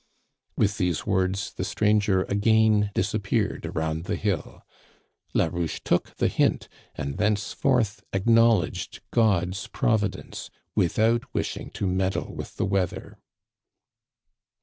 "With 0.57 0.79
these 0.79 1.05
words, 1.05 1.53
the 1.53 1.63
stranger 1.63 2.23
again 2.23 2.89
disappeared 2.95 3.67
around 3.67 4.05
the 4.05 4.15
hill." 4.15 4.63
Larouche 5.35 5.79
took 5.83 6.15
the 6.17 6.27
hint, 6.27 6.67
and 6.95 7.19
thenceforth 7.19 8.03
acknowl 8.11 8.65
edged 8.65 9.01
God's 9.11 9.67
providence, 9.67 10.49
without 10.73 11.31
wishing 11.35 11.69
to 11.75 11.85
meddle 11.85 12.33
with 12.33 12.55
the 12.57 12.65
weather." 12.65 13.19